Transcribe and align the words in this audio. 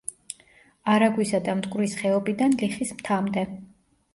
არაგვისა 0.93 1.41
და 1.49 1.55
მტკვრის 1.59 1.93
ხეობიდან 2.01 2.59
ლიხის 2.63 2.95
მთამდე. 2.99 3.45